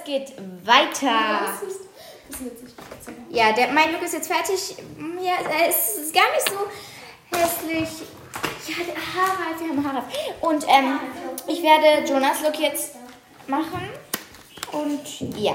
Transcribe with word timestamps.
es 0.00 0.04
geht 0.04 0.32
weiter. 0.64 1.52
Ja, 3.30 3.52
der, 3.52 3.72
mein 3.72 3.92
Look 3.92 4.02
ist 4.02 4.14
jetzt 4.14 4.32
fertig. 4.32 4.76
Ja, 5.20 5.34
es 5.68 5.98
ist 5.98 6.14
gar 6.14 6.30
nicht 6.32 6.48
so 6.48 7.36
hässlich. 7.36 8.06
Ja, 8.68 8.84
der 8.84 8.94
Haare, 8.94 9.58
wir 9.58 9.68
haben 9.68 9.86
Haare. 9.86 10.04
Und 10.40 10.64
ähm, 10.68 11.00
ich 11.46 11.62
werde 11.62 12.06
Jonas 12.08 12.42
Look 12.42 12.58
jetzt 12.58 12.94
machen. 13.46 13.88
Und 14.72 15.38
ja. 15.38 15.54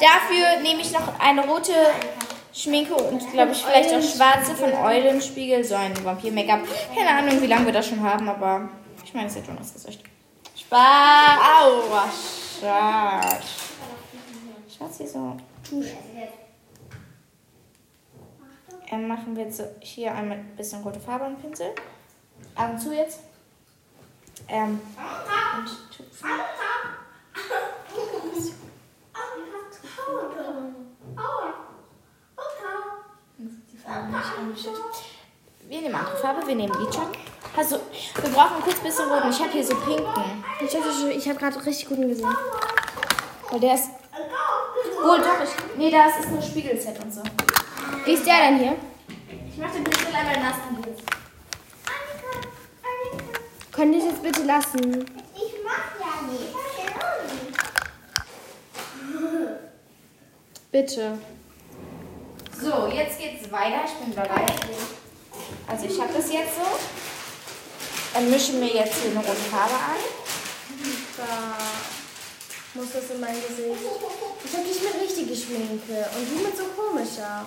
Dafür 0.00 0.60
nehme 0.62 0.80
ich 0.80 0.92
noch 0.92 1.18
eine 1.20 1.46
rote 1.46 1.72
Schminke 2.52 2.94
und 2.94 3.30
glaube 3.32 3.52
ich 3.52 3.62
vielleicht 3.62 3.90
auch 3.90 4.02
schwarze 4.02 4.54
von 4.54 4.72
Eulenspiegel. 4.72 5.64
So 5.64 5.74
ein 5.74 5.92
Vampir-Make-up. 6.04 6.60
Keine 6.94 7.10
Ahnung, 7.10 7.40
wie 7.42 7.46
lange 7.46 7.66
wir 7.66 7.72
das 7.72 7.88
schon 7.88 8.02
haben, 8.02 8.28
aber 8.28 8.68
ich 9.04 9.12
meine, 9.12 9.26
es 9.26 9.36
ist 9.36 9.46
ja 9.46 9.52
Jonas 9.52 9.72
Gesicht. 9.72 10.02
Schwarz. 10.56 11.40
Aua, 11.62 12.08
schwarz. 12.60 13.44
Schwarz 14.76 14.98
hier 14.98 15.08
so. 15.08 15.36
Ähm, 18.90 19.08
machen 19.08 19.36
wir 19.36 19.44
jetzt 19.44 19.62
hier 19.80 20.14
einmal 20.14 20.38
ein 20.38 20.56
bisschen 20.56 20.82
rote 20.82 21.00
Farbe 21.00 21.24
und 21.24 21.40
Pinsel. 21.40 21.74
Augen 22.54 22.78
zu 22.78 22.94
jetzt. 22.94 23.20
Ähm, 24.48 24.80
und 25.58 25.96
tupfen. 25.96 26.28
Wir 35.66 35.80
nehmen 35.80 35.94
andere 35.94 36.16
Farbe, 36.16 36.46
wir 36.46 36.54
nehmen 36.54 36.80
Lidschatten. 36.80 37.33
Also, 37.56 37.80
wir 38.20 38.30
brauchen 38.30 38.62
kurz 38.62 38.78
ein 38.78 38.82
bisschen 38.82 39.08
roten. 39.08 39.30
Ich 39.30 39.38
habe 39.38 39.50
hier 39.50 39.64
so 39.64 39.76
pinken. 39.76 40.44
Ich, 40.60 41.28
habe 41.28 41.38
gerade 41.38 41.64
richtig 41.64 41.88
guten 41.88 42.08
gesehen. 42.08 42.36
Weil 43.50 43.60
der 43.60 43.74
ist. 43.74 43.90
Wohl 45.02 45.18
doch, 45.18 45.44
ich. 45.44 45.76
Nee, 45.76 45.90
das 45.90 46.18
ist 46.18 46.30
nur 46.30 46.42
Spiegelset 46.42 46.98
und 47.02 47.14
so. 47.14 47.22
Wie 48.04 48.12
ist 48.12 48.26
der 48.26 48.48
denn 48.48 48.58
hier? 48.58 48.76
Ich 49.48 49.58
mache 49.58 49.74
den 49.74 49.84
Pinsel 49.84 50.14
einmal 50.14 50.40
nass. 50.40 50.56
Könnt 53.70 53.94
ihr 53.94 53.98
es 54.00 54.06
jetzt 54.06 54.22
bitte 54.22 54.42
lassen? 54.44 55.04
Ich 55.34 55.54
mach 55.64 56.00
ja 56.00 56.22
nicht. 56.30 56.54
Bitte. 60.70 61.18
So, 62.60 62.88
jetzt 62.88 63.18
geht's 63.18 63.50
weiter. 63.52 63.82
Ich 63.84 63.92
bin 63.94 64.14
bereit. 64.14 64.52
Also 65.68 65.86
ich 65.86 66.00
habe 66.00 66.12
das 66.12 66.32
jetzt 66.32 66.56
so. 66.56 67.03
Dann 68.14 68.30
mischen 68.30 68.60
wir 68.60 68.68
jetzt 68.68 68.94
hier 69.02 69.10
eine 69.10 69.18
rote 69.20 69.34
Farbe 69.50 69.74
an. 69.74 69.98
Da 71.16 71.58
muss 72.74 72.92
das 72.92 73.10
in 73.10 73.20
mein 73.20 73.34
Gesicht. 73.34 73.80
Ich 74.44 74.52
habe 74.56 74.64
dich 74.64 74.82
mit 74.82 74.94
richtiger 75.02 75.34
Schminke 75.34 76.08
und 76.16 76.30
du 76.30 76.44
mit 76.44 76.56
so 76.56 76.64
komischer. 76.76 77.44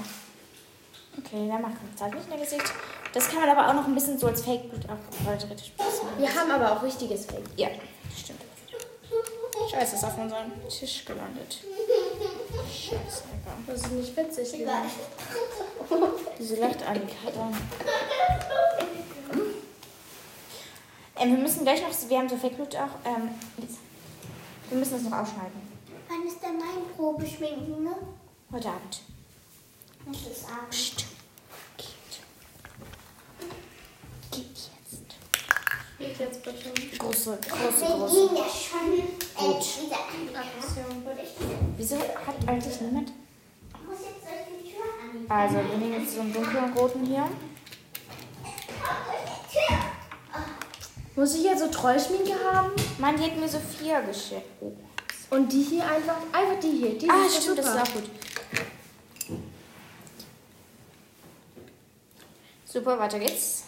Okay, 1.18 1.48
dann 1.48 1.62
machen 1.62 1.78
wir 1.82 1.96
Zeig 1.98 2.14
nicht 2.14 2.26
in 2.26 2.32
der 2.32 2.40
Gesicht. 2.40 2.74
Das 3.14 3.30
kann 3.30 3.40
man 3.40 3.50
aber 3.50 3.70
auch 3.70 3.74
noch 3.74 3.88
ein 3.88 3.96
bisschen 3.96 4.20
so 4.20 4.28
als 4.28 4.42
Fake-Blut 4.42 4.82
theoretisch 4.82 5.72
benutzen. 5.72 6.08
Wir 6.18 6.36
haben 6.36 6.52
aber 6.52 6.74
auch 6.74 6.84
richtiges 6.84 7.26
Fake. 7.26 7.46
Ja, 7.56 7.70
stimmt. 8.16 8.42
Scheiße, 9.72 9.96
ist 9.96 10.04
auf 10.04 10.18
unserem 10.18 10.52
Tisch 10.70 11.06
gelandet. 11.06 11.60
Scheiße, 12.70 13.24
Alter. 13.24 13.58
Das 13.68 13.82
ist 13.82 13.92
nicht 13.92 14.16
witzig. 14.18 14.52
Diese 16.40 16.56
da. 16.56 16.72
Ähm, 21.20 21.32
wir 21.32 21.38
müssen 21.40 21.64
gleich 21.64 21.82
noch, 21.82 22.10
wir 22.10 22.18
haben 22.18 22.30
so 22.30 22.38
Fake-Blut 22.38 22.76
auch, 22.76 22.90
ähm, 23.06 23.30
wir 24.70 24.78
müssen 24.78 24.94
das 24.94 25.02
noch 25.04 25.18
ausschneiden. 25.20 25.68
Wann 26.10 26.28
ist 26.28 26.42
denn 26.42 26.58
mein 26.58 26.96
Probeschminken, 26.96 27.84
ne? 27.84 27.96
Heute 28.52 28.70
Abend. 28.70 29.02
Das 30.06 30.18
ist 30.22 30.46
Abend. 30.46 30.70
Psst. 30.70 31.06
Geht. 31.78 31.88
Geht 34.32 34.58
jetzt. 34.58 35.18
Geht 35.98 36.20
jetzt 36.20 36.44
bitte. 36.44 36.98
Große, 36.98 37.40
große, 37.50 37.82
Wir 37.82 37.90
große. 37.90 38.28
gehen 38.28 38.38
ja 38.38 38.46
schon 38.48 38.94
äh, 38.94 39.54
Gut. 39.54 39.86
wieder 39.86 39.98
an. 39.98 40.48
Wieso 41.78 41.96
hat 41.98 42.48
eigentlich 42.48 42.82
niemand? 42.82 43.12
Ich 43.74 43.86
muss 43.88 44.00
jetzt 44.00 44.24
durch 44.24 44.64
die 44.64 44.72
Tür 44.72 44.84
an. 45.30 45.42
Also, 45.42 45.56
wir 45.56 45.78
nehmen 45.78 46.02
jetzt 46.04 46.16
so 46.16 46.22
einen 46.22 46.34
dunklen 46.34 46.74
roten 46.74 47.06
hier. 47.06 47.28
Muss 51.18 51.34
ich 51.34 51.44
jetzt 51.46 51.62
so 51.62 51.68
Treuschminke 51.68 52.34
haben? 52.46 52.72
Mann, 53.00 53.18
die 53.18 53.24
hat 53.24 53.36
mir 53.38 53.48
Sophia 53.50 54.02
geschickt. 54.02 54.44
Oh. 54.62 54.72
Und 55.32 55.52
die 55.52 55.64
hier 55.64 55.84
einfach, 55.84 56.16
einfach 56.32 56.60
die 56.62 56.70
hier. 56.78 56.98
Die 56.98 57.10
Ah, 57.10 57.26
ist 57.26 57.42
stimmt, 57.42 57.58
das 57.58 57.66
super. 57.66 57.82
ist 57.84 57.90
auch 57.90 57.94
gut. 57.96 58.04
Super, 62.66 63.00
weiter 63.00 63.18
geht's. 63.18 63.64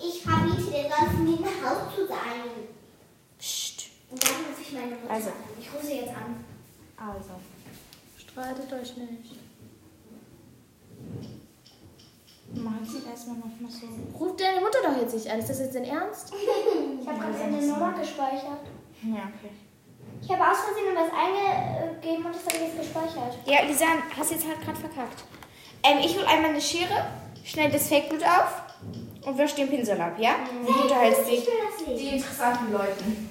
Ich 0.00 0.22
verbiete 0.22 0.62
dir 0.62 0.90
sonst 0.98 1.18
nie 1.20 1.38
nach 1.40 1.70
Hause 1.70 1.94
zu 1.94 2.06
sein. 2.08 2.50
Psst. 3.38 3.84
Und 4.10 4.20
dann 4.20 4.30
rufe 4.50 4.62
ich 4.62 4.72
meine 4.72 4.96
Mutter 4.96 5.14
Also. 5.14 5.28
an. 5.28 5.34
Ich 5.60 5.72
rufe 5.72 5.86
sie 5.86 5.94
jetzt 6.00 6.08
an. 6.10 6.44
Also. 6.96 7.30
Streitet 8.18 8.72
euch 8.72 8.96
nicht. 8.96 9.36
Machen 12.54 12.84
Sie 12.84 13.02
erstmal 13.08 13.36
noch 13.36 13.60
mal 13.60 13.70
so. 13.70 13.86
Ruft 14.18 14.40
deine 14.40 14.60
Mutter 14.60 14.78
doch 14.82 14.96
jetzt 15.00 15.14
nicht 15.14 15.30
an. 15.30 15.38
Ist 15.38 15.50
das 15.50 15.58
jetzt 15.60 15.74
dein 15.74 15.84
Ernst? 15.84 16.32
Ich 17.00 17.06
habe 17.06 17.20
gerade 17.20 17.44
eine 17.44 17.66
Nummer 17.66 17.92
gespeichert. 17.98 18.60
Ja, 19.02 19.30
okay. 19.32 19.50
Ich 20.20 20.28
habe 20.30 20.42
aus 20.50 20.58
Versehen 20.58 20.94
was 20.94 21.10
eingegeben 21.14 22.26
und 22.26 22.34
das 22.34 22.44
habe 22.44 22.56
ich 22.56 22.74
jetzt 22.74 22.78
gespeichert. 22.80 23.38
Ja, 23.46 23.62
Lisa, 23.66 23.86
hast 24.16 24.30
jetzt 24.32 24.46
halt 24.46 24.60
gerade 24.60 24.78
verkackt. 24.78 25.24
Ähm, 25.82 25.98
ich 26.00 26.16
hol 26.18 26.24
einmal 26.26 26.50
eine 26.50 26.60
Schere, 26.60 27.06
schneide 27.44 27.72
das 27.74 27.88
Fake-Blut 27.88 28.22
auf 28.24 28.62
und 29.24 29.38
wisch 29.38 29.54
den 29.54 29.68
Pinsel 29.70 29.98
ab, 30.00 30.18
ja? 30.18 30.32
Und 30.50 30.68
du 30.68 30.82
unterhältst 30.82 31.22
Ich 31.30 31.48
die, 31.86 32.08
interessanten 32.16 32.72
Leuten. 32.72 33.30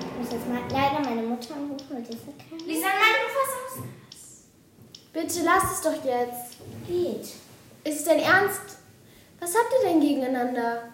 Ich 0.00 0.18
muss 0.18 0.32
jetzt 0.32 0.48
mal 0.48 0.60
leider 0.70 1.00
meine 1.00 1.26
Mutter 1.26 1.54
anrufen, 1.54 1.86
weil 1.90 2.02
das 2.02 2.14
ist 2.14 2.24
kein 2.24 2.58
Lisa, 2.66 2.86
nein, 2.86 3.16
du 3.20 3.28
fass 3.34 3.82
aus. 3.82 3.84
Bitte 5.12 5.44
lasst 5.44 5.72
es 5.74 5.80
doch 5.82 6.04
jetzt. 6.04 6.56
geht. 6.86 7.28
Ist 7.88 8.00
es 8.00 8.04
dein 8.04 8.18
Ernst? 8.18 8.76
Was 9.40 9.54
habt 9.54 9.72
ihr 9.72 9.88
denn 9.88 10.00
gegeneinander? 10.00 10.92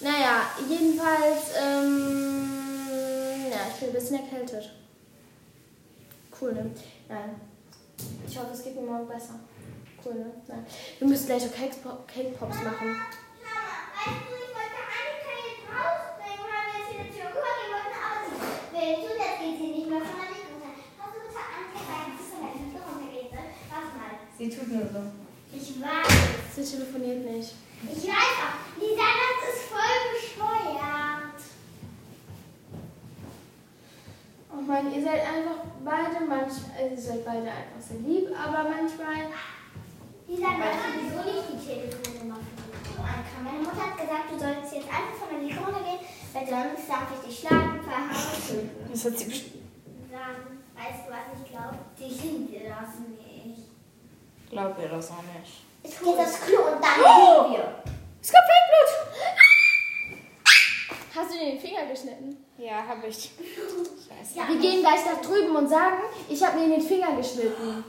Naja, 0.00 0.50
jedenfalls, 0.68 1.56
ähm, 1.62 2.50
ja, 3.50 3.56
ich 3.72 3.80
bin 3.80 3.88
ein 3.88 3.94
bisschen 3.94 4.16
erkältet. 4.20 4.70
Cool, 6.38 6.52
ne? 6.52 6.70
Nein. 7.08 7.40
Ich 8.28 8.38
hoffe, 8.38 8.52
es 8.52 8.64
geht 8.64 8.74
mir 8.76 8.82
morgen 8.82 9.08
besser. 9.08 9.40
Cool, 10.04 10.14
ne? 10.16 10.30
Nein. 10.46 10.66
Wir 10.98 11.08
müssen 11.08 11.24
gleich 11.26 11.42
so 11.42 11.48
Cake, 11.48 11.76
Cake 12.06 12.36
Pops 12.38 12.56
machen. 12.56 12.96
Weißt 12.96 14.28
du, 14.28 14.34
ich 14.36 14.52
wollte 14.52 14.80
Annika 14.92 15.32
jetzt 15.40 15.64
rausbringen, 15.72 16.44
haben 16.52 16.68
wir 16.68 16.80
jetzt 16.80 16.92
wieder 16.92 17.08
zurückgekommen, 17.16 17.64
wir 17.64 17.72
wollten 17.76 17.96
aus. 17.96 18.28
Wenn 18.72 18.92
du, 19.00 19.08
das 19.16 19.32
geht 19.40 19.56
sie 19.56 19.72
nicht 19.72 19.88
mehr 19.88 20.00
von 20.00 20.16
der 20.20 20.28
linken 20.32 20.56
Seite. 20.60 20.80
Hast 21.00 21.12
du 21.16 21.20
bitte 21.20 21.40
Annika 21.40 21.80
sagen, 21.84 22.12
dass 22.16 22.28
du 22.28 22.36
halt 22.40 22.56
nicht 22.56 22.76
runtergehen 22.80 23.28
soll? 23.28 23.48
Warte 23.68 24.39
Sie 24.50 24.56
tut 24.56 24.72
nur 24.72 24.82
so. 24.82 24.98
Ich 25.52 25.80
weiß. 25.80 26.66
Sie 26.66 26.76
telefoniert 26.76 27.24
nicht. 27.24 27.54
Ich 27.84 28.02
weiß 28.02 28.34
auch. 28.42 28.82
Lisa, 28.82 29.06
das 29.06 29.54
ist 29.54 29.62
voll 29.70 30.00
bescheuert. 30.10 31.38
Oh 34.52 34.60
Mann, 34.60 34.92
ihr 34.92 35.02
seid 35.04 35.20
einfach 35.22 35.62
beide 35.84 36.26
manchmal, 36.26 36.90
ihr 36.90 36.98
seid 36.98 37.24
beide 37.24 37.46
einfach 37.46 37.78
sehr 37.78 38.00
lieb, 38.00 38.28
aber 38.34 38.68
manchmal, 38.68 39.30
Lisa, 40.26 40.48
man 40.50 40.74
kann 40.74 40.98
sowieso 40.98 41.22
nicht 41.30 41.46
die 41.54 41.66
Telefonnummer 41.70 42.40
von. 42.42 43.44
Meine 43.44 43.58
Mutter 43.58 43.86
hat 43.86 43.96
gesagt, 43.96 44.32
du 44.32 44.38
sollst 44.38 44.74
jetzt 44.74 44.90
einfach 44.90 45.14
von 45.14 45.28
der 45.30 45.46
linken 45.46 45.62
runtergehen, 45.62 46.02
weil 46.34 46.46
sonst 46.46 46.90
darf 46.90 47.06
ich 47.14 47.28
dich 47.28 47.38
schlagen, 47.38 47.80
verhauen. 47.86 48.70
Das 48.90 49.04
hat 49.04 49.16
sie 49.16 49.24
bestimmt. 49.26 49.62
Dann, 50.10 50.58
weißt 50.74 51.06
du, 51.06 51.12
was 51.14 51.38
ich 51.38 51.50
glaube? 51.50 51.78
Die 51.94 52.10
sind 52.10 52.50
dir 52.50 52.66
das 52.66 52.98
nicht. 52.98 53.19
Glaub 54.50 54.78
ihr 54.80 54.88
das 54.88 55.10
auch 55.10 55.22
nicht. 55.38 55.62
Ich 55.82 55.98
gehe 55.98 56.16
das 56.16 56.40
Klo 56.40 56.58
und 56.58 56.82
dann 56.82 56.94
gehen 56.94 57.52
wir. 57.52 57.74
Es 58.22 58.32
gab 58.32 58.42
Fake-Blut. 58.44 58.90
hast 61.14 61.30
du 61.32 61.38
dir 61.38 61.46
den 61.52 61.60
Finger 61.60 61.86
geschnitten? 61.86 62.44
Ja, 62.58 62.84
hab 62.86 63.02
ich. 63.04 63.14
Scheiße. 63.16 63.30
Ja. 64.34 64.46
Wir 64.48 64.56
gehen 64.60 64.80
gleich 64.80 65.00
nach 65.06 65.20
drüben 65.22 65.56
und 65.56 65.68
sagen, 65.68 65.96
ich 66.28 66.44
habe 66.44 66.58
mir 66.58 66.68
den 66.68 66.80
Finger 66.86 67.16
geschnitten. 67.16 67.84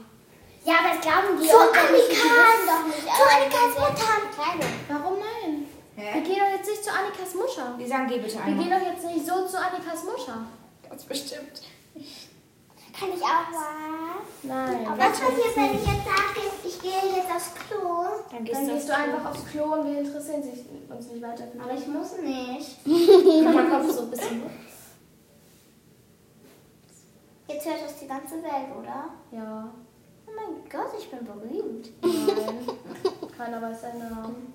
Ja, 0.64 0.74
aber 0.78 0.94
das 0.94 1.00
glauben 1.00 1.40
die 1.40 1.46
Zu 1.48 1.56
auch 1.56 1.72
nicht. 1.72 2.10
Die 2.10 2.16
Annikas. 2.16 2.22
wissen 2.22 2.66
doch 2.66 2.86
nicht. 2.86 3.02
Zu 3.16 3.22
Annikas 3.22 3.78
Mutter. 3.78 4.12
Kleine. 4.34 4.72
Warum 4.88 5.18
nein? 5.18 5.66
Wir 5.94 6.04
Hä? 6.04 6.20
gehen 6.22 6.36
doch 6.40 6.56
jetzt 6.56 6.68
nicht 6.70 6.84
zu 6.84 6.90
Annikas 6.90 7.34
Mutter. 7.34 7.74
Lisa, 7.78 8.04
geh 8.08 8.18
bitte 8.18 8.34
Wir 8.34 8.42
einmal. 8.44 8.64
gehen 8.64 8.72
doch 8.80 8.86
jetzt 8.92 9.04
nicht 9.04 9.26
so 9.26 9.46
zu 9.46 9.58
Annikas 9.58 10.04
Mutter. 10.04 10.46
Ganz 10.88 11.04
bestimmt. 11.04 11.62
Kann 12.92 13.08
ich 13.14 13.22
auch 13.22 13.48
was? 13.52 14.42
Nein. 14.42 14.86
Was 14.86 15.20
passiert, 15.20 15.56
wenn 15.56 15.74
ich 15.74 15.86
jetzt 15.86 16.04
sage, 16.04 16.40
ich 16.64 16.80
gehe 16.80 17.16
jetzt 17.16 17.30
aufs 17.30 17.54
Klo? 17.54 18.04
Dann 18.30 18.44
gehst 18.44 18.60
Dann 18.60 18.68
du 18.68 18.74
gehst 18.74 18.88
du 18.88 18.96
einfach 18.96 19.30
aufs 19.30 19.46
Klo 19.46 19.64
und 19.64 19.86
wir 19.86 19.98
interessieren 20.00 20.42
sich 20.42 20.64
uns 20.88 21.06
nicht 21.08 21.22
weiter 21.22 21.44
Aber 21.62 21.72
ich 21.72 21.86
muss 21.86 22.18
nicht. 22.18 22.86
Mal, 23.44 23.70
kommst 23.70 23.88
du 23.88 23.92
so 23.94 24.02
ein 24.02 24.10
bisschen 24.10 24.42
hoch? 24.42 24.50
Jetzt 27.48 27.66
hört 27.66 27.84
das 27.84 27.98
die 27.98 28.08
ganze 28.08 28.42
Welt, 28.42 28.76
oder? 28.78 29.10
Ja. 29.30 29.72
Oh 30.26 30.30
mein 30.34 30.68
Gott, 30.70 30.92
ich 30.98 31.10
bin 31.10 31.24
berühmt. 31.24 31.90
Nein. 32.02 32.66
Keiner 33.36 33.62
weiß 33.62 33.82
deinen 33.82 34.10
Namen. 34.10 34.52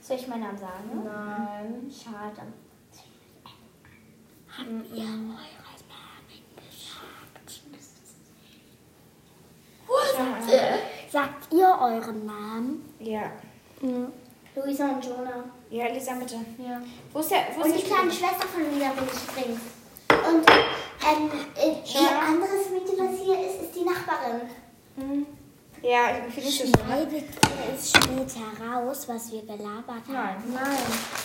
Soll 0.00 0.16
ich 0.16 0.28
meinen 0.28 0.42
Namen 0.42 0.58
sagen? 0.58 1.02
Nein. 1.04 1.90
Schade. 1.90 2.42
Mhm. 4.68 5.34
Sagt 11.14 11.52
ihr 11.52 11.68
euren 11.80 12.26
Namen? 12.26 12.92
Ja. 12.98 13.30
Luisa 14.56 14.88
und 14.88 15.04
Jonah. 15.04 15.44
Ja, 15.70 15.86
Lisa, 15.86 16.14
bitte. 16.14 16.34
Ja. 16.58 16.80
Wo 17.12 17.20
ist 17.20 17.30
der? 17.30 17.38
Wo 17.56 17.62
Und 17.62 17.70
ist 17.70 17.84
die 17.84 17.86
kleine 17.88 18.10
Schwester 18.10 18.48
von 18.48 18.62
Lisa 18.64 18.90
bin 18.90 19.04
ich 19.06 19.22
übrigens. 19.28 19.60
Und 20.10 20.44
ähm, 20.50 21.30
äh, 21.54 21.82
die 21.86 22.04
Ja. 22.04 22.18
anderes 22.18 22.68
Mädchen, 22.68 22.98
was 22.98 23.20
hier 23.20 23.46
ist, 23.48 23.62
ist 23.62 23.76
die 23.76 23.84
Nachbarin. 23.84 25.26
Ja, 25.82 26.28
viel 26.30 26.42
ist 26.48 26.62
das? 26.62 26.68
schon, 26.68 26.80
ne? 26.80 26.84
Schneidet 26.84 27.12
ihr 27.12 27.74
es 27.76 27.90
später 27.90 28.64
raus, 28.66 29.08
was 29.08 29.30
wir 29.30 29.42
gelabert 29.42 29.88
haben? 29.88 30.12
Nein. 30.12 30.36
Nein. 30.52 30.78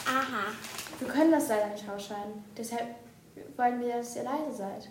Aha. 0.05 0.53
Wir 0.99 1.07
können 1.07 1.31
das 1.31 1.49
leider 1.49 1.69
nicht 1.69 1.89
rausschneiden. 1.89 2.43
Deshalb 2.55 2.93
wollen 3.57 3.79
wir, 3.79 3.95
dass 3.97 4.15
ihr 4.15 4.23
leise 4.23 4.55
seid. 4.55 4.87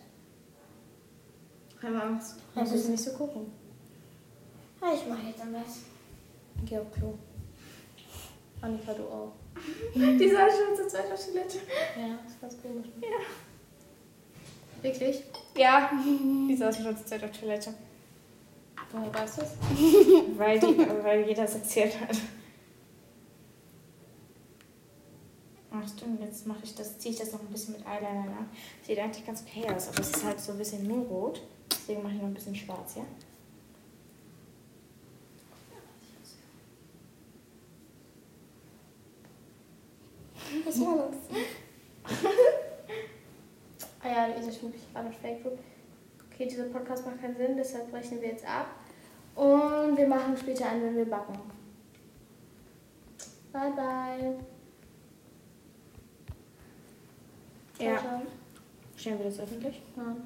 Keine 1.80 2.02
Angst. 2.02 2.34
Dann 2.56 2.68
müssen 2.68 2.90
nicht 2.90 3.04
so 3.04 3.12
gucken. 3.12 3.52
Ja, 4.80 4.94
Ich 4.94 5.06
mache 5.08 5.26
jetzt 5.28 5.40
am 5.40 5.52
besten. 5.52 5.86
Geh 6.64 6.78
auf 6.78 6.90
Klo. 6.92 7.14
Annika, 8.60 8.92
du 8.92 9.02
auch. 9.04 9.32
Die 9.94 10.28
sah 10.30 10.48
schon 10.48 10.76
zur 10.76 10.88
zweiten 10.88 11.08
Toilette. 11.08 11.58
Ja, 11.96 12.18
ist 12.26 12.40
ganz 12.40 12.56
komisch. 12.62 12.88
Ja. 13.00 14.82
Wirklich? 14.82 15.22
Ja, 15.56 15.90
die 16.48 16.56
saß 16.56 16.76
schon 16.76 16.96
zur 16.96 17.06
zweiten 17.06 17.32
Toilette. 17.32 17.74
Woher 18.92 19.12
weißt 19.12 19.38
du 19.38 19.42
es? 19.42 19.50
Weil, 20.38 20.60
die, 20.60 20.78
weil 21.02 21.26
jeder 21.26 21.44
es 21.44 21.54
erzählt 21.56 22.00
hat. 22.00 22.16
Ach 25.70 25.86
stimmt, 25.88 26.20
jetzt 26.20 26.46
mache 26.46 26.60
ich 26.62 26.74
das, 26.74 26.98
ziehe 26.98 27.12
ich 27.12 27.20
das 27.20 27.32
noch 27.32 27.40
ein 27.40 27.48
bisschen 27.48 27.74
mit 27.74 27.84
Eyeliner 27.86 28.24
nach. 28.24 28.46
Sieht 28.86 28.98
eigentlich 28.98 29.26
ganz 29.26 29.42
okay 29.42 29.68
aus, 29.70 29.88
aber 29.88 30.00
es 30.00 30.10
ist 30.10 30.24
halt 30.24 30.40
so 30.40 30.52
ein 30.52 30.58
bisschen 30.58 30.86
nur 30.86 31.04
rot. 31.06 31.42
Deswegen 31.70 32.02
mache 32.02 32.14
ich 32.14 32.20
noch 32.20 32.28
ein 32.28 32.34
bisschen 32.34 32.54
schwarz, 32.54 32.94
ja? 32.96 33.04
Was 40.78 40.86
war 40.86 41.08
das? 41.08 41.16
Ah 44.00 44.08
ja, 44.08 44.26
Luisa 44.28 44.52
schmückt 44.52 44.74
mich 44.76 44.92
gerade 44.92 45.10
Fake 45.10 45.42
Group. 45.42 45.58
Okay, 46.32 46.46
dieser 46.46 46.64
Podcast 46.64 47.04
macht 47.04 47.20
keinen 47.20 47.36
Sinn, 47.36 47.56
deshalb 47.56 47.90
brechen 47.90 48.20
wir 48.20 48.28
jetzt 48.28 48.46
ab. 48.46 48.66
Und 49.34 49.96
wir 49.96 50.06
machen 50.06 50.36
später 50.36 50.70
an, 50.70 50.82
wenn 50.82 50.96
wir 50.96 51.04
backen. 51.04 51.38
Bye, 53.52 53.72
bye. 53.72 54.36
Ja. 57.78 57.98
Ciao, 57.98 58.08
ciao. 58.08 58.22
Stellen 58.96 59.18
wir 59.18 59.26
das 59.26 59.40
öffentlich? 59.40 59.82
Ja. 59.96 60.16